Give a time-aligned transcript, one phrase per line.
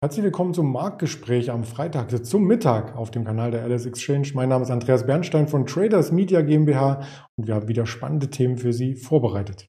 [0.00, 4.30] Herzlich willkommen zum Marktgespräch am Freitag zum Mittag auf dem Kanal der LS Exchange.
[4.32, 7.02] Mein Name ist Andreas Bernstein von Traders Media GmbH
[7.34, 9.66] und wir haben wieder spannende Themen für Sie vorbereitet.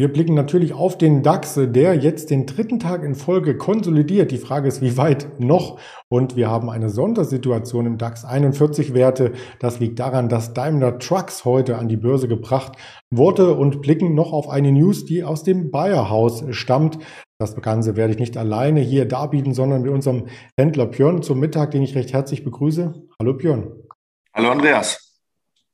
[0.00, 4.30] Wir blicken natürlich auf den DAX, der jetzt den dritten Tag in Folge konsolidiert.
[4.30, 5.78] Die Frage ist, wie weit noch?
[6.08, 9.32] Und wir haben eine Sondersituation im DAX 41 Werte.
[9.58, 12.78] Das liegt daran, dass Daimler Trucks heute an die Börse gebracht
[13.10, 16.96] wurde und blicken noch auf eine News, die aus dem Bayer-Haus stammt.
[17.38, 21.72] Das Ganze werde ich nicht alleine hier darbieten, sondern mit unserem Händler Björn zum Mittag,
[21.72, 22.94] den ich recht herzlich begrüße.
[23.20, 23.70] Hallo Björn.
[24.34, 25.09] Hallo Andreas.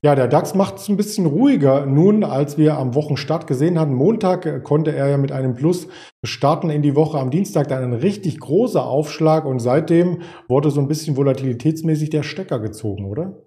[0.06, 3.92] Ja, der DAX macht es ein bisschen ruhiger nun, als wir am Wochenstart gesehen hatten.
[3.92, 5.88] Montag äh, konnte er ja mit einem Plus
[6.22, 7.18] starten in die Woche.
[7.18, 12.22] Am Dienstag dann ein richtig großer Aufschlag und seitdem wurde so ein bisschen volatilitätsmäßig der
[12.22, 13.42] Stecker gezogen, oder?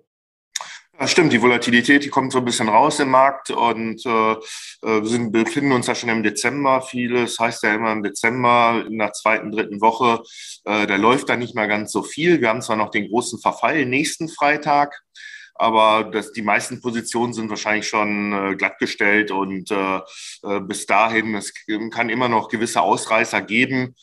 [0.99, 4.35] Ja, stimmt, die Volatilität, die kommt so ein bisschen raus im Markt und äh, äh
[4.81, 6.81] wir sind, befinden uns ja schon im Dezember.
[6.81, 10.23] Vieles heißt ja immer im Dezember, in der zweiten, dritten Woche,
[10.65, 12.41] äh, da läuft da nicht mehr ganz so viel.
[12.41, 15.01] Wir haben zwar noch den großen Verfall nächsten Freitag,
[15.59, 19.99] aber das, die meisten Positionen sind wahrscheinlich schon äh, glattgestellt und äh,
[20.43, 21.53] äh bis dahin, es
[21.91, 23.95] kann immer noch gewisse Ausreißer geben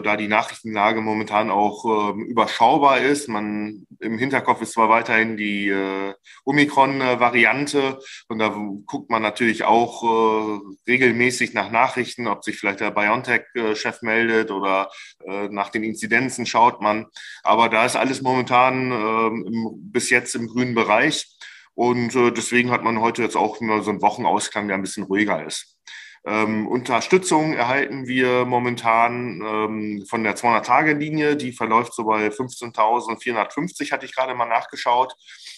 [0.00, 3.28] da die Nachrichtenlage momentan auch äh, überschaubar ist.
[3.28, 7.98] Man im Hinterkopf ist zwar weiterhin die äh, Omikron-Variante
[8.28, 8.48] und da
[8.86, 14.90] guckt man natürlich auch äh, regelmäßig nach Nachrichten, ob sich vielleicht der BioNTech-Chef meldet oder
[15.24, 17.06] äh, nach den Inzidenzen schaut man.
[17.42, 21.26] Aber da ist alles momentan ähm, im, bis jetzt im grünen Bereich.
[21.74, 25.04] Und äh, deswegen hat man heute jetzt auch nur so einen Wochenausklang, der ein bisschen
[25.04, 25.78] ruhiger ist.
[26.26, 34.04] Ähm, Unterstützung erhalten wir momentan ähm, von der 200-Tage-Linie, die verläuft so bei 15.450, hatte
[34.04, 35.14] ich gerade mal nachgeschaut.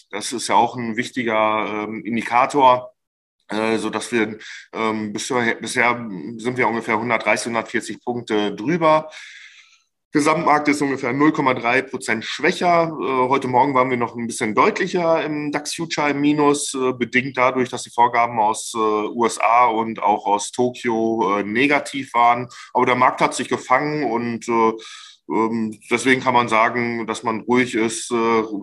[0.09, 2.93] Das ist ja auch ein wichtiger ähm, Indikator,
[3.49, 4.37] äh, so dass wir
[4.73, 9.09] ähm, bisher, bisher sind wir ungefähr 130, 140 Punkte drüber.
[10.13, 12.95] Gesamtmarkt ist ungefähr 0,3 Prozent schwächer.
[13.01, 16.93] Äh, heute Morgen waren wir noch ein bisschen deutlicher im DAX Future im Minus, äh,
[16.93, 22.47] bedingt dadurch, dass die Vorgaben aus äh, USA und auch aus Tokio negativ waren.
[22.75, 27.73] Aber der Markt hat sich gefangen und ähm, deswegen kann man sagen, dass man ruhig
[27.73, 28.13] ist,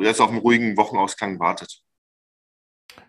[0.00, 1.82] jetzt auf einen ruhigen Wochenausklang wartet.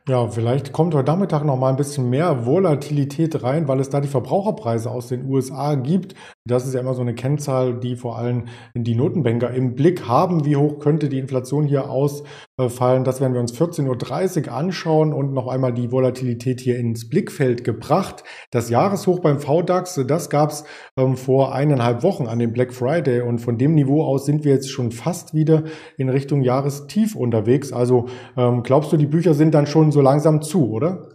[0.07, 4.01] Ja, vielleicht kommt heute Nachmittag noch mal ein bisschen mehr Volatilität rein, weil es da
[4.01, 6.15] die Verbraucherpreise aus den USA gibt.
[6.47, 10.43] Das ist ja immer so eine Kennzahl, die vor allem die Notenbanker im Blick haben.
[10.43, 13.03] Wie hoch könnte die Inflation hier ausfallen?
[13.03, 17.63] Das werden wir uns 14.30 Uhr anschauen und noch einmal die Volatilität hier ins Blickfeld
[17.63, 18.23] gebracht.
[18.49, 20.63] Das Jahreshoch beim VDAX, das gab es
[20.97, 24.53] ähm, vor eineinhalb Wochen an dem Black Friday und von dem Niveau aus sind wir
[24.53, 25.65] jetzt schon fast wieder
[25.97, 27.71] in Richtung Jahrestief unterwegs.
[27.71, 31.10] Also ähm, glaubst du, die Bücher sind dann schon so langsam zu, oder?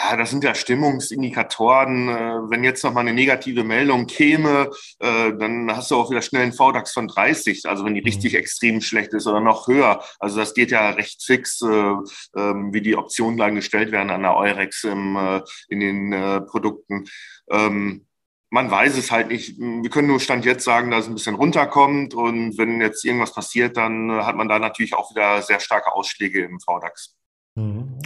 [0.00, 2.08] Ja, das sind ja Stimmungsindikatoren.
[2.08, 4.70] Äh, wenn jetzt noch mal eine negative Meldung käme,
[5.00, 7.66] äh, dann hast du auch wieder schnell einen VDAX von 30.
[7.66, 8.06] Also wenn die mhm.
[8.06, 10.02] richtig extrem schlecht ist oder noch höher.
[10.20, 11.94] Also das geht ja recht fix, äh,
[12.36, 16.10] ähm, wie die Optionen dann gestellt werden an der Eurex in den
[16.46, 17.04] Produkten.
[17.50, 18.06] Ähm,
[18.50, 19.58] man weiß es halt nicht.
[19.58, 22.14] Wir können nur Stand jetzt sagen, dass es ein bisschen runterkommt.
[22.14, 26.44] Und wenn jetzt irgendwas passiert, dann hat man da natürlich auch wieder sehr starke Ausschläge
[26.44, 27.18] im VDAX.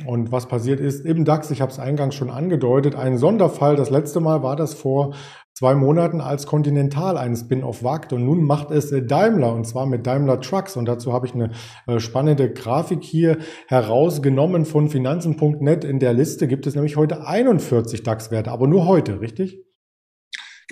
[0.07, 3.77] Und was passiert ist im DAX, ich habe es eingangs schon angedeutet, ein Sonderfall.
[3.77, 5.15] Das letzte Mal war das vor
[5.55, 8.13] zwei Monaten, als Continental einen Spin-off wagt.
[8.13, 10.77] Und nun macht es Daimler und zwar mit Daimler Trucks.
[10.77, 11.51] Und dazu habe ich eine
[11.87, 13.39] äh, spannende Grafik hier
[13.69, 15.85] herausgenommen von Finanzen.net.
[15.85, 19.65] In der Liste gibt es nämlich heute 41 DAX-Werte, aber nur heute, richtig?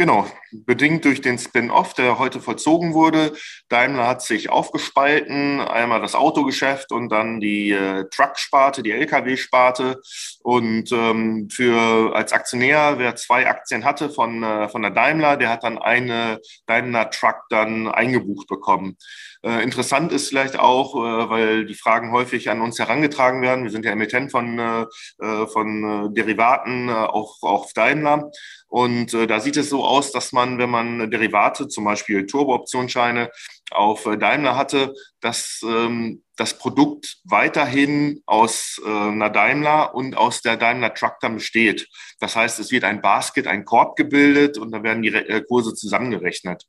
[0.00, 3.34] Genau, bedingt durch den Spin-off, der heute vollzogen wurde.
[3.68, 10.00] Daimler hat sich aufgespalten, einmal das Autogeschäft und dann die äh, Truck-Sparte, die Lkw-Sparte.
[10.42, 15.50] Und ähm, für als Aktionär, wer zwei Aktien hatte von, äh, von der Daimler, der
[15.50, 18.96] hat dann eine Daimler Truck dann eingebucht bekommen.
[19.42, 23.64] Äh, interessant ist vielleicht auch, äh, weil die Fragen häufig an uns herangetragen werden.
[23.64, 24.86] Wir sind ja Emittent von, äh,
[25.22, 28.30] äh von Derivaten auch auf Daimler.
[28.68, 33.30] Und da sieht es so aus, dass man, wenn man Derivate, zum Beispiel Turbo-Optionsscheine
[33.70, 40.42] auf äh, Daimler hatte, dass ähm, das Produkt weiterhin aus äh, einer Daimler und aus
[40.42, 41.88] der Daimler dann besteht.
[42.20, 45.42] Das heißt, es wird ein Basket, ein Korb gebildet und dann werden die Re äh,
[45.42, 46.64] Kurse zusammengerechnet.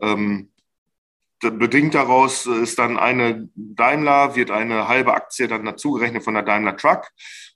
[0.00, 0.52] Ähm,
[1.50, 6.76] bedingt daraus ist dann eine Daimler, wird eine halbe Aktie dann dazugerechnet von der Daimler
[6.76, 7.10] Truck.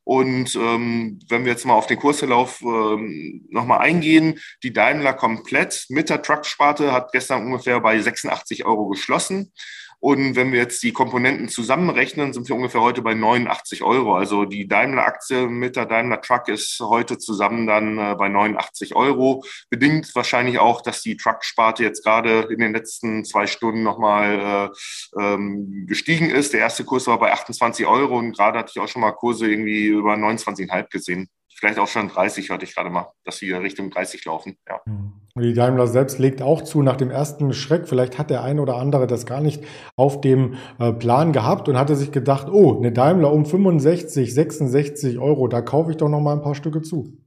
[0.04, 5.84] Und ähm, wenn wir jetzt mal auf den Kursverlauf ähm, nochmal eingehen, die Daimler komplett
[5.90, 9.52] mit der Truck-Sparte hat gestern ungefähr bei 86 Euro geschlossen.
[10.00, 14.14] Und wenn wir jetzt die Komponenten zusammenrechnen, sind wir ungefähr heute bei 89 Euro.
[14.14, 19.44] Also die Daimler-Aktie mit der Daimler Truck ist heute zusammen dann äh, bei 89 Euro.
[19.70, 24.70] Bedingt wahrscheinlich auch, dass die Truck-Sparte jetzt gerade in den letzten zwei Stunden nochmal
[25.16, 26.52] äh, ähm, gestiegen ist.
[26.52, 29.50] Der erste Kurs war bei 28 Euro und gerade hatte ich auch schon mal Kurse
[29.50, 33.90] irgendwie über 29,5 gesehen vielleicht auch schon 30, hörte ich gerade mal, dass sie Richtung
[33.90, 34.56] 30 laufen.
[34.68, 34.80] Ja.
[34.86, 35.42] Und hm.
[35.42, 37.88] die Daimler selbst legt auch zu nach dem ersten Schreck.
[37.88, 39.64] Vielleicht hat der ein oder andere das gar nicht
[39.96, 45.18] auf dem äh, Plan gehabt und hatte sich gedacht, oh, eine Daimler um 65, 66
[45.18, 47.18] Euro, da kaufe ich doch noch mal ein paar Stücke zu.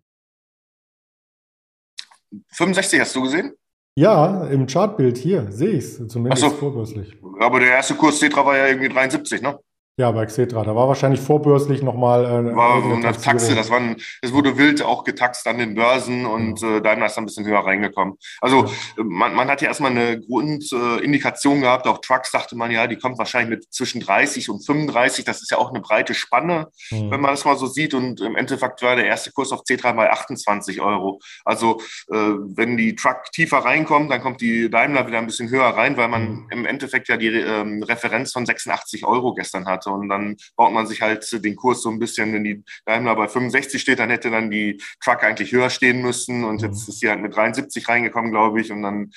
[2.53, 3.53] 65 hast du gesehen?
[3.95, 6.49] Ja, im Chartbild hier sehe ich es, zumindest so.
[6.49, 7.17] vorbörslich.
[7.39, 9.59] Aber der erste Kurs Tetra war ja irgendwie 73, ne?
[9.97, 10.63] Ja, bei Xetra.
[10.63, 12.23] Da war wahrscheinlich vorbörslich nochmal.
[12.23, 13.53] Äh, war eine Taxe.
[13.55, 13.81] Das, war
[14.21, 17.45] das wurde wild auch getaxt an den Börsen und äh, Daimler ist da ein bisschen
[17.45, 18.15] höher reingekommen.
[18.39, 21.87] Also man, man hat ja erstmal eine Grundindikation äh, gehabt.
[21.87, 25.25] Auch Trucks dachte man ja, die kommt wahrscheinlich mit zwischen 30 und 35.
[25.25, 27.11] Das ist ja auch eine breite Spanne, mhm.
[27.11, 27.93] wenn man das mal so sieht.
[27.93, 31.19] Und im Endeffekt war der erste Kurs auf Cetra bei 28 Euro.
[31.43, 35.67] Also äh, wenn die Truck tiefer reinkommt, dann kommt die Daimler wieder ein bisschen höher
[35.67, 36.47] rein, weil man mhm.
[36.49, 39.91] im Endeffekt ja die ähm, Referenz von 86 Euro gestern hat hatte.
[39.91, 43.27] Und dann baut man sich halt den Kurs so ein bisschen, wenn die Daimler bei
[43.27, 46.43] 65 steht, dann hätte dann die Truck eigentlich höher stehen müssen.
[46.43, 46.91] Und jetzt mhm.
[46.91, 48.71] ist sie halt mit 73 reingekommen, glaube ich.
[48.71, 49.11] Und dann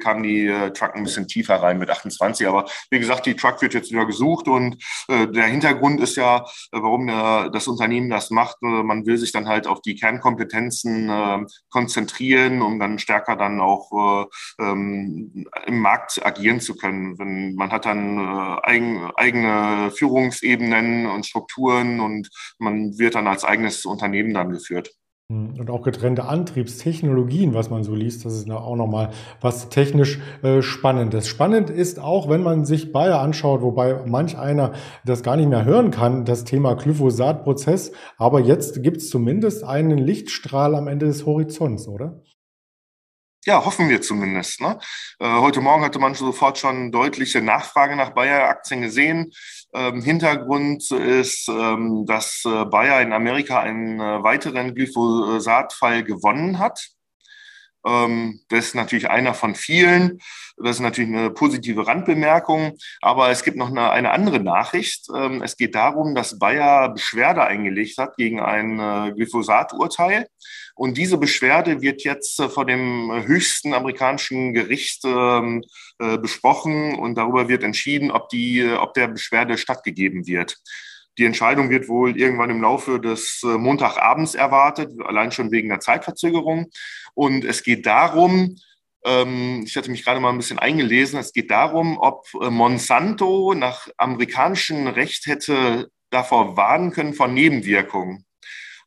[0.00, 2.46] kam die äh, Truck ein bisschen tiefer rein mit 28.
[2.46, 4.48] Aber wie gesagt, die Truck wird jetzt wieder gesucht.
[4.48, 6.38] Und äh, der Hintergrund ist ja,
[6.72, 8.56] äh, warum der, das Unternehmen das macht.
[8.62, 13.60] Äh, man will sich dann halt auf die Kernkompetenzen äh, konzentrieren, um dann stärker dann
[13.60, 14.26] auch
[14.60, 17.18] äh, ähm, im Markt agieren zu können.
[17.18, 22.28] Wenn man hat dann äh, eigen, eigene Führung Führungsebenen und Strukturen und
[22.58, 24.90] man wird dann als eigenes Unternehmen dann geführt.
[25.30, 29.10] Hm, und auch getrennte Antriebstechnologien, was man so liest, das ist auch nochmal
[29.42, 31.28] was technisch äh, Spannendes.
[31.28, 34.72] Spannend ist auch, wenn man sich Bayer anschaut, wobei manch einer
[35.04, 37.92] das gar nicht mehr hören kann, das Thema Glyphosat-Prozess.
[38.16, 42.22] Aber jetzt gibt es zumindest einen Lichtstrahl am Ende des Horizonts, oder?
[43.46, 44.60] Ja, hoffen wir zumindest.
[44.60, 44.78] Ne?
[45.20, 49.32] Äh, heute Morgen hatte man sofort schon deutliche Nachfrage nach Bayer-Aktien gesehen.
[49.72, 56.90] Ähm, Hintergrund ist, ähm, dass äh, Bayer in Amerika einen äh, weiteren Glyphosat-Fall gewonnen hat.
[57.88, 60.20] Ähm, das ist natürlich einer von vielen.
[60.56, 62.76] Das ist natürlich eine positive Randbemerkung.
[63.00, 65.08] Aber es gibt noch eine, eine andere Nachricht.
[65.14, 70.26] Ähm, es geht darum, dass Bayer Beschwerde eingelegt hat gegen ein äh, Glyphosat-Urteil.
[70.74, 75.64] Und diese Beschwerde wird jetzt äh, vor dem höchsten amerikanischen Gericht ähm,
[75.98, 80.58] äh, besprochen und darüber wird entschieden, ob, die, ob der Beschwerde stattgegeben wird.
[81.18, 86.70] Die Entscheidung wird wohl irgendwann im Laufe des Montagabends erwartet, allein schon wegen der Zeitverzögerung.
[87.14, 88.56] Und es geht darum,
[89.04, 93.54] ähm, ich hatte mich gerade mal ein bisschen eingelesen, es geht darum, ob äh, Monsanto
[93.54, 98.24] nach amerikanischem Recht hätte davor warnen können vor Nebenwirkungen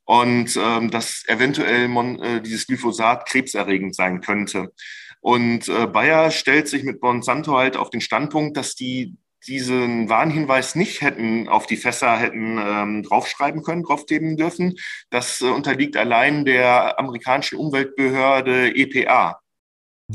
[0.06, 4.74] und ähm, dass eventuell Mon äh, dieses Glyphosat krebserregend sein könnte.
[5.22, 9.16] Und äh, Bayer stellt sich mit Monsanto halt auf den Standpunkt, dass die
[9.48, 14.78] diesen Warnhinweis nicht hätten auf die Fässer hätten ähm, draufschreiben können, draufkleben dürfen.
[15.10, 19.41] Das äh, unterliegt allein der amerikanischen Umweltbehörde EPA.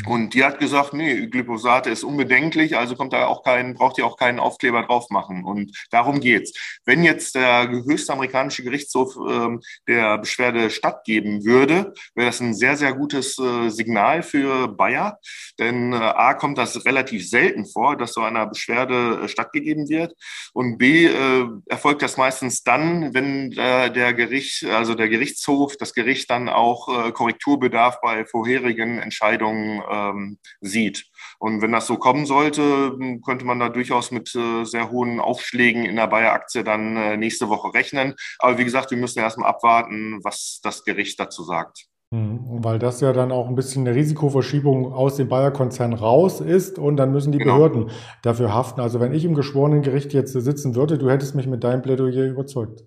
[0.05, 4.07] Und die hat gesagt, nee, Glyphosate ist unbedenklich, also kommt da auch kein, braucht ihr
[4.07, 5.45] auch keinen Aufkleber drauf machen.
[5.45, 6.53] Und darum geht's.
[6.85, 12.77] Wenn jetzt der höchste amerikanische Gerichtshof ähm, der Beschwerde stattgeben würde, wäre das ein sehr,
[12.77, 15.19] sehr gutes äh, Signal für Bayer.
[15.59, 20.15] Denn äh, A kommt das relativ selten vor, dass so einer Beschwerde äh, stattgegeben wird.
[20.53, 25.95] Und B äh, erfolgt das meistens dann, wenn äh, der Gericht, also der Gerichtshof, das
[25.95, 31.07] Gericht dann auch äh, Korrekturbedarf bei vorherigen Entscheidungen ähm, sieht.
[31.39, 35.85] Und wenn das so kommen sollte, könnte man da durchaus mit äh, sehr hohen Aufschlägen
[35.85, 38.15] in der Bayer-Aktie dann äh, nächste Woche rechnen.
[38.39, 41.87] Aber wie gesagt, wir müssen erstmal abwarten, was das Gericht dazu sagt.
[42.13, 46.79] Mhm, weil das ja dann auch ein bisschen eine Risikoverschiebung aus dem Bayer-Konzern raus ist
[46.79, 47.55] und dann müssen die genau.
[47.57, 47.91] Behörden
[48.23, 48.81] dafür haften.
[48.81, 52.27] Also wenn ich im geschworenen Gericht jetzt sitzen würde, du hättest mich mit deinem Plädoyer
[52.27, 52.85] überzeugt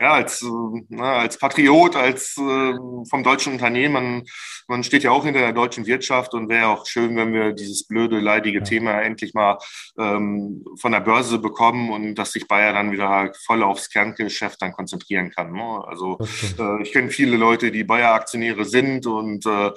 [0.00, 2.74] ja, als, äh, als Patriot, als äh,
[3.08, 4.24] vom deutschen Unternehmen,
[4.68, 7.86] man, steht ja auch hinter der deutschen Wirtschaft und wäre auch schön, wenn wir dieses
[7.86, 8.64] blöde, leidige ja.
[8.64, 9.58] Thema endlich mal
[9.98, 14.72] ähm, von der Börse bekommen und dass sich Bayer dann wieder voll aufs Kerngeschäft dann
[14.72, 15.52] konzentrieren kann.
[15.52, 15.84] Ne?
[15.86, 16.18] Also
[16.58, 19.70] äh, ich kenne viele Leute, die Bayer-Aktionäre sind und äh,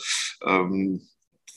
[0.45, 1.07] ähm,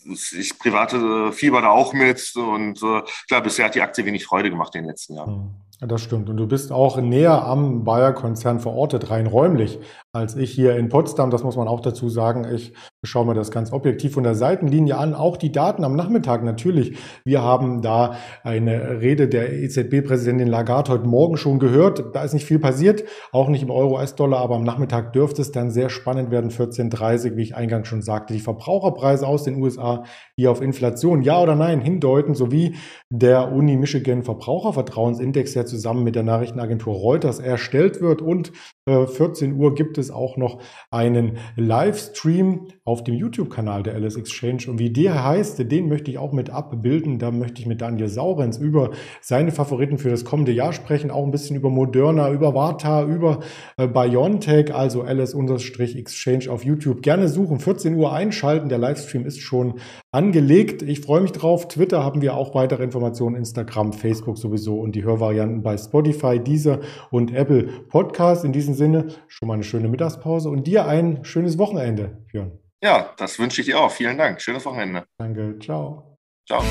[0.07, 4.51] ich private Fieber da auch mit und äh, klar, bisher hat die Aktie wenig Freude
[4.51, 5.35] gemacht in den letzten Jahren.
[5.35, 5.65] Hm.
[5.81, 6.31] Das stimmt.
[6.31, 9.79] Und du bist auch näher am Bayer-Konzern verortet, rein räumlich,
[10.13, 11.31] als ich hier in Potsdam.
[11.31, 12.47] Das muss man auch dazu sagen.
[12.55, 15.15] Ich schaue mir das ganz objektiv von der Seitenlinie an.
[15.15, 16.97] Auch die Daten am Nachmittag natürlich.
[17.25, 22.15] Wir haben da eine Rede der EZB-Präsidentin Lagarde heute Morgen schon gehört.
[22.15, 25.71] Da ist nicht viel passiert, auch nicht im Euro-US-Dollar, aber am Nachmittag dürfte es dann
[25.71, 26.51] sehr spannend werden.
[26.51, 28.33] 14.30, wie ich eingangs schon sagte.
[28.33, 29.94] Die Verbraucherpreise aus den USA,
[30.39, 32.77] die auf Inflation ja oder nein hindeuten, sowie
[33.11, 38.23] der Uni Michigan Verbrauchervertrauensindex, der zusammen mit der Nachrichtenagentur Reuters erstellt wird.
[38.23, 38.53] Und
[38.87, 40.61] 14 äh, Uhr gibt es auch noch
[40.91, 44.65] einen Livestream auf dem YouTube-Kanal der LS Exchange.
[44.69, 47.19] Und wie der heißt, den möchte ich auch mit abbilden.
[47.19, 48.91] Da möchte ich mit Daniel Saurenz über
[49.23, 51.11] seine Favoriten für das kommende Jahr sprechen.
[51.11, 53.41] Auch ein bisschen über Moderna, über Varta, über
[53.79, 57.01] äh, BioNTech, also LS-Exchange auf YouTube.
[57.01, 58.69] Gerne suchen, 14 Uhr einschalten.
[58.69, 59.81] Der Livestream ist schon
[60.13, 60.83] angelegt.
[60.83, 61.69] Ich freue mich drauf.
[61.69, 66.81] Twitter haben wir auch weitere Informationen, Instagram, Facebook sowieso und die Hörvarianten bei Spotify, Deezer
[67.11, 68.45] und Apple Podcast.
[68.45, 72.59] In diesem Sinne schon mal eine schöne Mittagspause und dir ein schönes Wochenende, Björn.
[72.83, 73.91] Ja, das wünsche ich dir auch.
[73.91, 74.41] Vielen Dank.
[74.43, 75.05] Schönes Wochenende.
[75.19, 75.59] Danke.
[75.59, 76.19] Ciao.
[76.47, 76.63] Ciao.